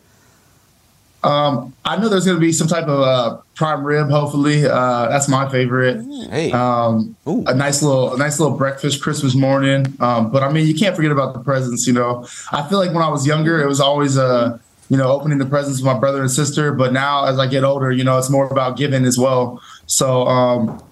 [1.23, 4.09] Um, I know there's going to be some type of uh, prime rib.
[4.09, 6.03] Hopefully, uh, that's my favorite.
[6.31, 9.95] Hey, um, a nice little, a nice little breakfast Christmas morning.
[10.01, 11.87] Um, but I mean, you can't forget about the presents.
[11.87, 14.59] You know, I feel like when I was younger, it was always uh,
[14.91, 16.73] you know, opening the presents with my brother and sister.
[16.73, 19.63] But now, as I get older, you know, it's more about giving as well.
[19.87, 20.83] So, um,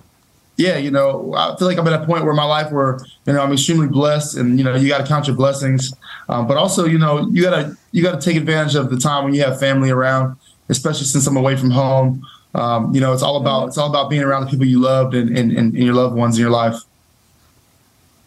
[0.56, 3.32] yeah, you know, I feel like I'm at a point where my life where you
[3.32, 5.92] know I'm extremely blessed, and you know, you got to count your blessings,
[6.28, 9.34] um, but also, you know, you gotta you gotta take advantage of the time when
[9.34, 10.36] you have family around,
[10.68, 12.22] especially since I'm away from home.
[12.54, 15.14] Um, you know, it's all about it's all about being around the people you loved
[15.14, 16.76] and, and, and your loved ones in your life.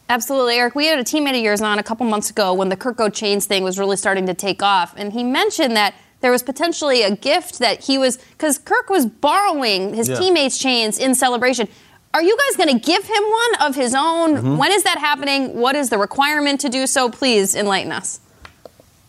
[0.09, 0.75] Absolutely, Eric.
[0.75, 3.45] We had a teammate of yours on a couple months ago when the Kirko Chains
[3.45, 7.15] thing was really starting to take off, and he mentioned that there was potentially a
[7.15, 10.15] gift that he was because Kirk was borrowing his yeah.
[10.15, 11.67] teammates' chains in celebration.
[12.13, 14.35] Are you guys going to give him one of his own?
[14.35, 14.57] Mm-hmm.
[14.57, 15.53] When is that happening?
[15.55, 17.09] What is the requirement to do so?
[17.09, 18.19] Please enlighten us.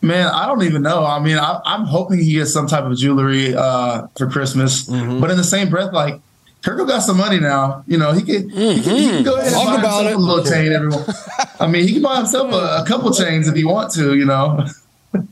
[0.01, 1.05] Man, I don't even know.
[1.05, 4.89] I mean, I, I'm hoping he gets some type of jewelry uh, for Christmas.
[4.89, 5.19] Mm-hmm.
[5.21, 6.19] But in the same breath, like
[6.61, 7.83] Kirkle got some money now.
[7.87, 10.11] You know, he can, he can, he can go ahead and Talk buy about himself
[10.11, 10.15] it.
[10.15, 10.71] a little chain.
[10.73, 11.05] Everyone,
[11.59, 14.15] I mean, he can buy himself a, a couple chains if he want to.
[14.15, 14.65] You know.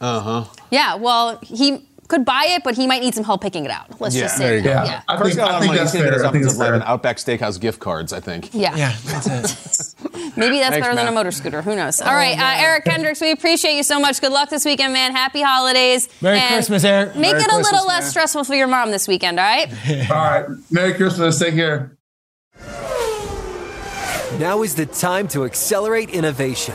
[0.00, 0.44] Uh huh.
[0.72, 3.98] Yeah, well, he could buy it, but he might need some help picking it out.
[4.00, 4.86] Let's just say that.
[4.86, 5.02] Yeah.
[5.08, 5.78] I Kirk's think- got a I lot of think money.
[5.78, 6.28] that's gonna get his fair.
[6.28, 6.88] I think offensive that's lineman fair.
[6.90, 8.50] Outback Steakhouse gift cards, I think.
[8.52, 8.76] Yeah.
[8.76, 9.94] Yeah, that's it.
[10.36, 11.62] Maybe that's Thanks, better than a motor scooter.
[11.62, 12.00] Who knows?
[12.00, 14.20] All right, uh, Eric Kendricks, we appreciate you so much.
[14.20, 15.12] Good luck this weekend, man.
[15.12, 16.08] Happy holidays.
[16.20, 17.16] Merry And Christmas, Eric.
[17.16, 18.10] Make Merry it a Christmas, little less man.
[18.10, 19.68] stressful for your mom this weekend, all right?
[20.10, 20.46] All right.
[20.70, 21.38] Merry Christmas.
[21.38, 21.96] Take care.
[24.38, 26.74] Now is the time to accelerate innovation.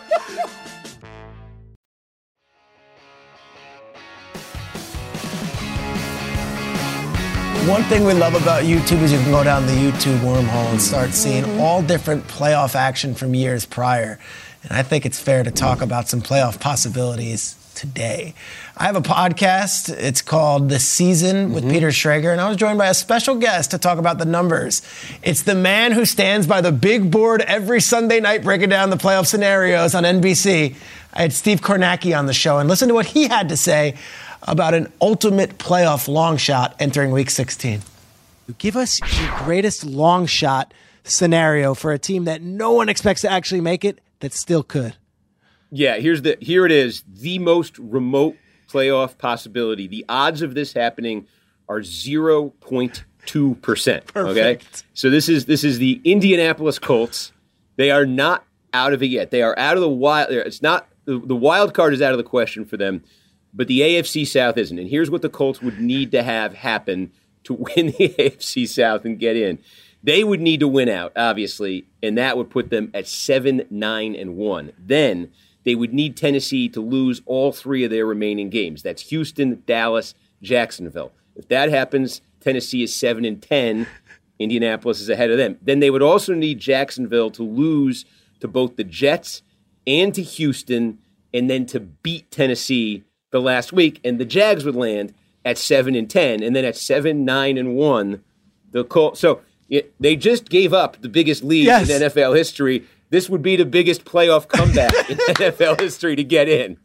[7.67, 10.81] One thing we love about YouTube is you can go down the YouTube wormhole and
[10.81, 11.61] start seeing mm-hmm.
[11.61, 14.17] all different playoff action from years prior.
[14.63, 18.33] And I think it's fair to talk about some playoff possibilities today.
[18.75, 19.95] I have a podcast.
[19.95, 21.73] It's called The Season with mm-hmm.
[21.73, 24.81] Peter Schrager, and I was joined by a special guest to talk about the numbers.
[25.21, 28.97] It's the man who stands by the big board every Sunday night breaking down the
[28.97, 30.73] playoff scenarios on NBC.
[31.13, 33.97] I had Steve Kornacki on the show, and listen to what he had to say
[34.43, 37.81] about an ultimate playoff long shot entering week 16.
[38.57, 40.73] Give us your greatest long shot
[41.03, 44.95] scenario for a team that no one expects to actually make it that still could.
[45.71, 47.03] Yeah, here's the here it is.
[47.07, 48.35] The most remote
[48.69, 49.87] playoff possibility.
[49.87, 51.27] The odds of this happening
[51.69, 54.15] are 0.2%.
[54.15, 54.59] Okay?
[54.93, 57.31] So this is this is the Indianapolis Colts.
[57.77, 59.31] They are not out of it yet.
[59.31, 62.17] They are out of the wild it's not the, the wild card is out of
[62.17, 63.03] the question for them,
[63.53, 64.79] but the AFC South isn't.
[64.79, 67.11] And here's what the Colts would need to have happen
[67.43, 69.59] to win the AFC South and get in.
[70.03, 74.15] They would need to win out, obviously, and that would put them at 7 9
[74.15, 74.71] and 1.
[74.79, 75.31] Then
[75.63, 78.81] they would need Tennessee to lose all three of their remaining games.
[78.81, 81.11] That's Houston, Dallas, Jacksonville.
[81.35, 83.85] If that happens, Tennessee is 7 and 10.
[84.39, 85.59] Indianapolis is ahead of them.
[85.61, 88.05] Then they would also need Jacksonville to lose
[88.39, 89.43] to both the Jets
[89.85, 90.97] and to Houston
[91.31, 95.13] and then to beat Tennessee the last week and the Jags would land
[95.43, 98.23] at 7 and 10 and then at 7 9 and 1
[98.71, 101.89] the Colts so it, they just gave up the biggest lead Yes.
[101.89, 102.83] in NFL history.
[103.09, 106.77] This would be the biggest playoff comeback in NFL history to get in.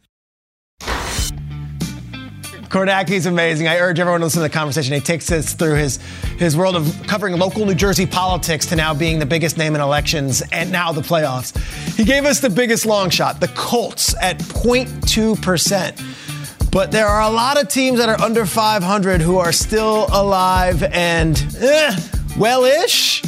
[2.69, 3.67] Kornacki's amazing.
[3.67, 4.93] I urge everyone to listen to the conversation.
[4.93, 5.97] He takes us through his
[6.37, 9.81] his world of covering local New Jersey politics to now being the biggest name in
[9.81, 11.57] elections and now the playoffs.
[11.95, 16.01] He gave us the biggest long shot, the Colts at 0.2 percent.
[16.71, 20.83] But there are a lot of teams that are under 500 who are still alive
[20.83, 21.95] and eh,
[22.37, 23.23] well-ish.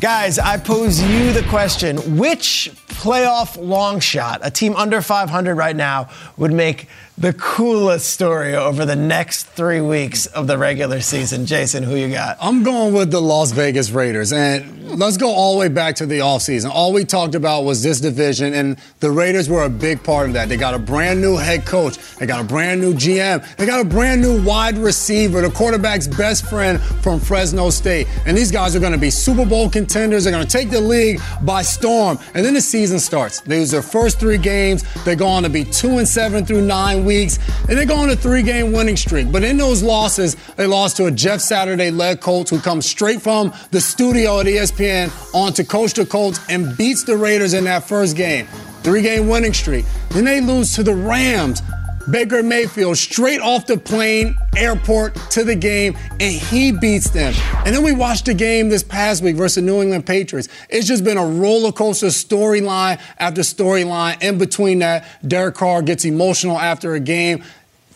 [0.00, 5.76] Guys, I pose you the question: Which playoff long shot, a team under 500 right
[5.76, 11.46] now, would make the coolest story over the next three weeks of the regular season.
[11.46, 12.38] Jason, who you got?
[12.40, 14.32] I'm going with the Las Vegas Raiders.
[14.32, 16.70] And let's go all the way back to the offseason.
[16.70, 20.34] All we talked about was this division, and the Raiders were a big part of
[20.34, 20.48] that.
[20.48, 23.80] They got a brand new head coach, they got a brand new GM, they got
[23.80, 28.06] a brand new wide receiver, the quarterback's best friend from Fresno State.
[28.26, 30.22] And these guys are going to be Super Bowl contenders.
[30.22, 32.20] They're going to take the league by storm.
[32.34, 33.40] And then the season starts.
[33.40, 34.84] They lose their first three games.
[35.04, 38.16] They're going to be two and seven through nine weeks, and they go on a
[38.16, 39.32] three game winning streak.
[39.32, 43.20] But in those losses, they lost to a Jeff Saturday led Colts who comes straight
[43.20, 47.64] from the studio at ESPN on to coach the Colts and beats the Raiders in
[47.64, 48.46] that first game.
[48.82, 49.84] Three game winning streak.
[50.10, 51.62] Then they lose to the Rams.
[52.10, 57.34] Baker Mayfield straight off the plane, airport to the game, and he beats them.
[57.66, 60.48] And then we watched the game this past week versus the New England Patriots.
[60.70, 64.22] It's just been a roller coaster storyline after storyline.
[64.22, 67.44] In between that, Derek Carr gets emotional after a game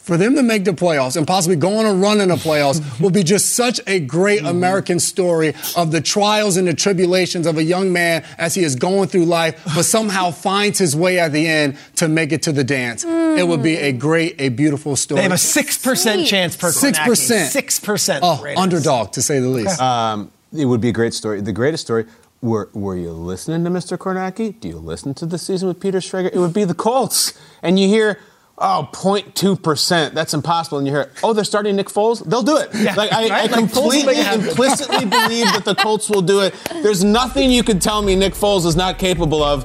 [0.02, 2.80] for them to make the playoffs and possibly go on a run in the playoffs
[3.00, 4.48] will be just such a great Mm-hmm.
[4.48, 8.74] American story of the trials and the tribulations of a young man as he is
[8.74, 12.52] going through life, but somehow finds his way at the end to make it to
[12.52, 13.04] the dance.
[13.04, 15.18] It would be a great, a beautiful story.
[15.18, 17.52] They have a 6% chance per Six percent.
[17.52, 18.18] 6%.
[18.22, 18.58] Oh, Raiders.
[18.62, 19.80] underdog to say the least.
[19.80, 21.40] Um, it would be a great story.
[21.40, 22.06] The greatest story.
[22.42, 23.96] Were, were you listening to Mr.
[23.96, 24.58] Kornacki?
[24.58, 26.30] Do you listen to the season with Peter Schrager?
[26.34, 27.38] It would be the Colts.
[27.62, 28.18] And you hear,
[28.62, 30.12] oh, 0.2%.
[30.12, 30.78] That's impossible.
[30.78, 32.24] And you hear, oh, they're starting Nick Foles?
[32.24, 32.70] They'll do it.
[32.74, 33.50] Yeah, like, I, I right?
[33.50, 36.54] Like, completely, implicitly believe that the Colts will do it.
[36.82, 39.64] There's nothing you could tell me Nick Foles is not capable of.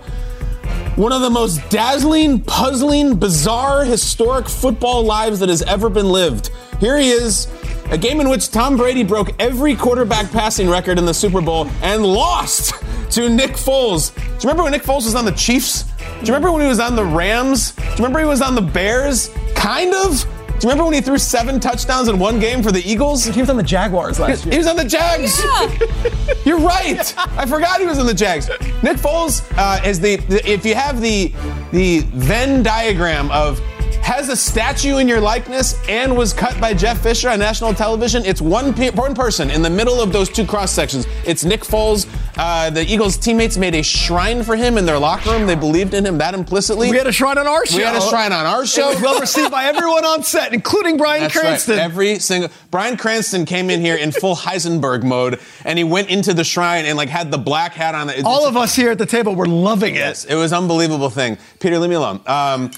[0.98, 6.50] One of the most dazzling, puzzling, bizarre, historic football lives that has ever been lived.
[6.80, 7.48] Here he is,
[7.91, 11.68] a game in which Tom Brady broke every quarterback passing record in the Super Bowl
[11.84, 12.74] and lost
[13.12, 14.14] to Nick Foles.
[14.16, 15.84] Do you remember when Nick Foles was on the Chiefs?
[15.84, 17.72] Do you remember when he was on the Rams?
[17.72, 19.30] Do you remember he was on the Bears?
[19.55, 20.26] Kind of.
[20.47, 23.24] Do you remember when he threw seven touchdowns in one game for the Eagles?
[23.26, 24.53] He was on the Jaguars last year.
[24.53, 25.39] He was on the Jags.
[26.45, 27.14] You're right.
[27.38, 28.49] I forgot he was on the Jags.
[28.82, 31.32] Nick Foles uh, is the, the- if you have the
[31.72, 33.62] the Venn diagram of
[34.08, 38.24] has a statue in your likeness and was cut by Jeff Fisher on national television.
[38.24, 41.05] It's one, one person in the middle of those two cross sections.
[41.26, 42.08] It's Nick Foles.
[42.38, 45.45] Uh, the Eagles teammates made a shrine for him in their locker room.
[45.45, 46.89] They believed in him that implicitly.
[46.89, 47.76] We had a shrine on our show.
[47.76, 48.91] We had a shrine on our show.
[48.91, 51.76] It was well received by everyone on set, including Bryan That's Cranston.
[51.76, 51.84] Right.
[51.84, 56.34] Every single Bryan Cranston came in here in full Heisenberg mode, and he went into
[56.34, 58.10] the shrine and like had the black hat on.
[58.10, 59.99] It- All of us here at the table were loving it.
[59.99, 61.38] Yes, it was an unbelievable thing.
[61.60, 62.22] Peter, leave me alone.
[62.26, 62.72] Um,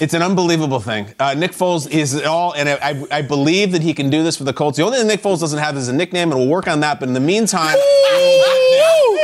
[0.00, 1.06] it's an unbelievable thing.
[1.18, 4.36] Uh, Nick Foles is all, and I, I, I believe that he can do this
[4.36, 4.76] for the Colts.
[4.76, 7.00] The only thing Nick Foles doesn't have is a nickname, and we'll work on that.
[7.00, 7.76] But in the meantime,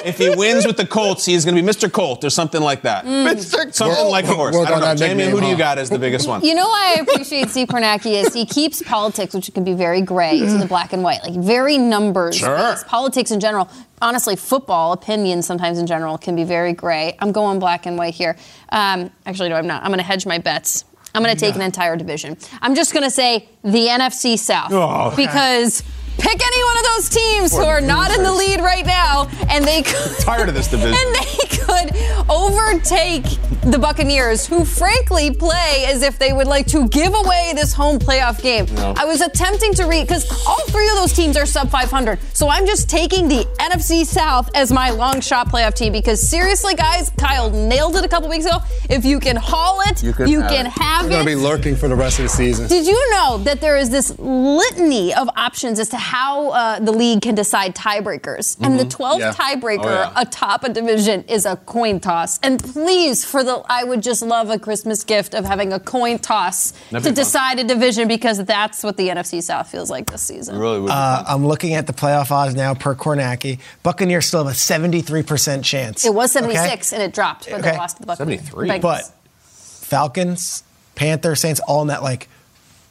[0.05, 1.91] if he wins with the Colts, he's going to be Mr.
[1.91, 3.05] Colt or something like that.
[3.05, 3.73] Mr.
[3.73, 4.11] Something Colt.
[4.11, 4.55] like a horse.
[4.57, 4.95] Work I don't know.
[4.95, 6.45] Jamie, nickname, who do you got as the biggest one?
[6.45, 10.01] You know why I appreciate Steve Kornacki is he keeps politics, which can be very
[10.01, 12.37] gray, to the black and white, like very numbers.
[12.37, 12.77] Sure.
[12.87, 13.69] Politics in general,
[14.03, 17.17] honestly, football opinions sometimes in general can be very gray.
[17.21, 18.37] I'm going black and white here.
[18.71, 19.83] Um, actually, no, I'm not.
[19.83, 20.85] I'm going to hedge my bets.
[21.15, 22.37] I'm going to take an entire division.
[22.61, 25.15] I'm just going to say the NFC South Oh.
[25.17, 25.83] because.
[26.19, 29.65] Pick any one of those teams who are not in the lead right now, and
[29.65, 30.95] they could Tired of this division.
[30.95, 33.25] and they could overtake
[33.65, 37.99] the Buccaneers, who frankly play as if they would like to give away this home
[37.99, 38.67] playoff game.
[38.75, 38.95] No.
[38.97, 42.19] I was attempting to read because all three of those teams are sub 500.
[42.35, 46.75] So I'm just taking the NFC South as my long shot playoff team because seriously,
[46.75, 48.59] guys, Kyle nailed it a couple weeks ago.
[48.91, 50.83] If you can haul it, You you can can, have it.
[50.83, 52.69] have We're going to be lurking for the rest of the season.
[52.69, 56.93] Did you know that there is this litany of options as to how uh, the
[56.93, 58.57] league can decide tiebreakers?
[58.61, 59.33] And the 12th Yeah.
[59.33, 60.13] tiebreaker Oh, yeah.
[60.21, 62.39] atop a division is a coin toss.
[62.43, 66.19] And please, for the, I would just love a Christmas gift of having a coin
[66.19, 70.23] toss That'd to decide a division because that's what the NFC South feels like this
[70.23, 70.59] season.
[70.59, 70.91] really would.
[70.91, 73.59] Uh, I'm looking at the playoff odds now per Kornacki.
[73.83, 76.05] Buccaneers still have a 73% chance.
[76.05, 76.47] It was Okay?
[76.55, 77.79] 76 and it dropped, but they Okay.
[77.79, 78.41] lost to the Buccaneers.
[78.49, 78.69] 73.
[78.71, 78.81] Bengals.
[78.83, 79.03] But
[79.45, 80.63] Falcons,
[80.95, 82.29] Panthers, Saints, all in that like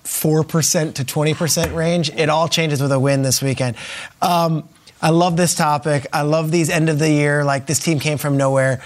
[0.03, 2.09] 4% to 20% range.
[2.11, 3.75] It all changes with a win this weekend.
[4.21, 4.67] Um,
[5.01, 6.05] I love this topic.
[6.13, 8.81] I love these end of the year, like this team came from nowhere.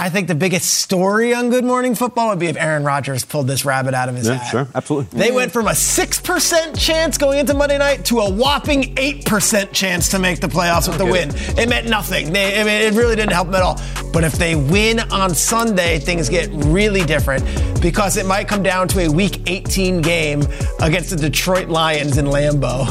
[0.00, 3.48] I think the biggest story on Good Morning Football would be if Aaron Rodgers pulled
[3.48, 4.50] this rabbit out of his Yeah, hat.
[4.50, 5.18] sure, absolutely.
[5.18, 10.08] They went from a 6% chance going into Monday night to a whopping 8% chance
[10.10, 11.30] to make the playoffs with the win.
[11.58, 12.32] It meant nothing.
[12.32, 13.80] They, I mean, it really didn't help them at all.
[14.12, 17.44] But if they win on Sunday, things get really different
[17.82, 20.42] because it might come down to a Week 18 game
[20.80, 22.86] against the Detroit Lions in Lambeau.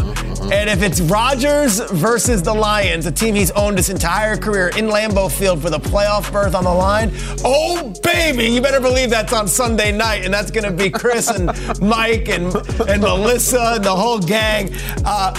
[0.52, 4.86] And if it's Rodgers versus the Lions, a team he's owned his entire career in
[4.88, 6.97] Lambeau Field for the playoff berth on the line,
[7.44, 11.30] oh baby, you better believe that's on Sunday night, and that's going to be Chris
[11.30, 11.48] and
[11.82, 12.56] Mike and
[12.88, 14.70] and Melissa and the whole gang.
[15.06, 15.34] Uh,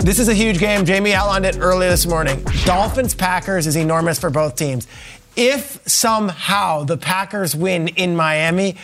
[0.00, 0.84] this is a huge game.
[0.84, 2.44] Jamie outlined it earlier this morning.
[2.64, 4.86] Dolphins Packers is enormous for both teams.
[5.34, 8.76] If somehow the Packers win in Miami,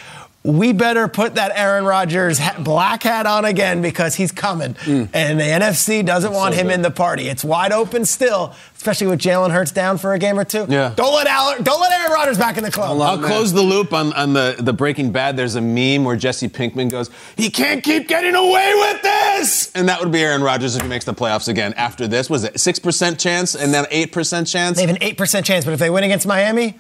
[0.44, 4.74] we better put that Aaron Rodgers black hat on again because he's coming.
[5.14, 7.28] And the NFC doesn't want him in the party.
[7.28, 10.66] It's wide open still, especially with Jalen Hurts down for a game or two.
[10.68, 10.92] Yeah.
[10.96, 13.00] Don't let Al- don't let Aaron Rodgers back in the club.
[13.00, 15.36] I'll close the loop on, on the, the Breaking Bad.
[15.36, 19.70] There's a meme where Jesse Pinkman goes, He can't keep getting away with this!
[19.76, 22.28] And that would be Aaron Rodgers if he makes the playoffs again after this.
[22.28, 24.76] Was it 6% chance and then 8% chance?
[24.78, 26.74] They have an 8% chance, but if they win against Miami,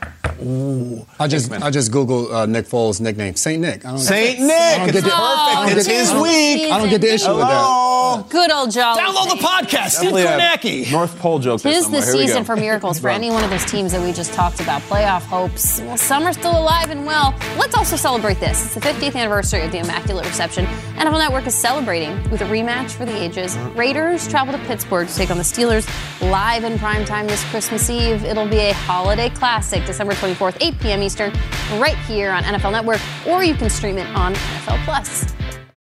[1.20, 3.84] I just I just Googled uh, Nick Foles' nickname, Saint Nick.
[3.84, 4.76] I don't, Saint I Nick!
[4.78, 5.78] don't It's get the- I perfect.
[5.78, 6.72] It's the- his week.
[6.72, 7.64] I don't get the issue with that.
[8.02, 8.24] Hello.
[8.28, 9.00] Good old Jolly.
[9.00, 9.90] download the podcast.
[9.90, 10.90] Steve Definitely a Kornacki.
[10.90, 12.04] North Pole joke there Tis the somewhere.
[12.04, 14.60] Here we season for miracles for any one of those teams that we just talked
[14.60, 14.82] about.
[14.82, 15.80] Playoff hopes.
[15.82, 17.32] Well, some are still alive and well.
[17.56, 18.64] Let's also celebrate this.
[18.64, 20.66] It's the 50th anniversary of the Immaculate Reception.
[20.96, 23.56] NFL Network is celebrating with a rematch for the ages.
[23.76, 25.86] Raiders travel to Pittsburgh to take on the Steelers
[26.28, 28.24] live in prime time this Christmas Eve.
[28.24, 31.02] It'll be a holiday classic, December 24th, 8 p.m.
[31.02, 31.32] Eastern,
[31.74, 35.32] right here on NFL Network, or you can stream it on NFL Plus.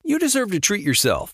[0.07, 1.33] You deserve to treat yourself.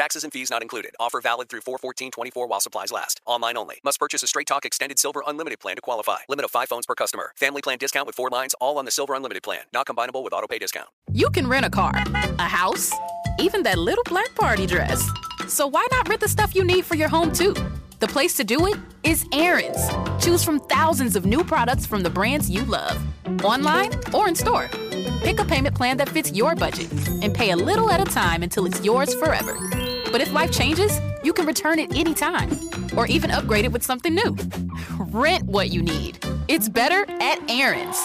[0.00, 0.92] Taxes and fees not included.
[0.98, 3.20] Offer valid through 41424 while supplies last.
[3.26, 3.80] Online only.
[3.84, 6.20] Must purchase a Straight Talk Extended Silver Unlimited plan to qualify.
[6.26, 7.34] Limit of five phones per customer.
[7.36, 9.60] Family plan discount with four lines, all on the Silver Unlimited plan.
[9.74, 10.88] Not combinable with auto pay discount.
[11.12, 11.92] You can rent a car,
[12.38, 12.90] a house,
[13.38, 15.06] even that little black party dress.
[15.48, 17.54] So why not rent the stuff you need for your home too?
[17.98, 19.86] The place to do it is Aaron's.
[20.24, 22.98] Choose from thousands of new products from the brands you love,
[23.44, 24.70] online or in store.
[25.22, 26.90] Pick a payment plan that fits your budget
[27.22, 29.58] and pay a little at a time until it's yours forever.
[30.12, 32.50] But if life changes, you can return it anytime
[32.96, 34.36] or even upgrade it with something new.
[34.98, 36.24] Rent what you need.
[36.48, 37.98] It's better at Aaron's.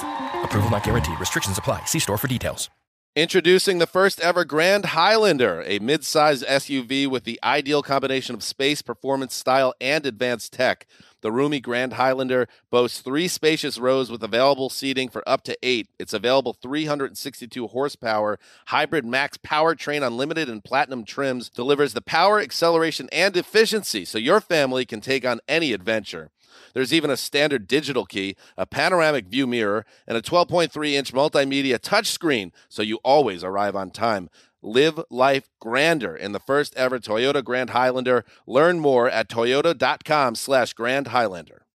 [0.44, 1.20] Approval not guaranteed.
[1.20, 1.86] Restrictions apply.
[1.86, 2.70] See store for details.
[3.16, 8.82] Introducing the first ever Grand Highlander, a mid-size SUV with the ideal combination of space,
[8.82, 10.86] performance, style, and advanced tech.
[11.26, 15.88] The roomy Grand Highlander boasts three spacious rows with available seating for up to eight.
[15.98, 23.10] Its available 362 horsepower hybrid max powertrain unlimited and platinum trims delivers the power, acceleration,
[23.12, 26.30] and efficiency so your family can take on any adventure.
[26.76, 31.80] There's even a standard digital key, a panoramic view mirror, and a 12.3 inch multimedia
[31.80, 34.30] touchscreen, so you always arrive on time.
[34.66, 38.26] Live life grander in the first ever Toyota Grand Highlander.
[38.48, 41.65] Learn more at toyota.com slash Grand Highlander.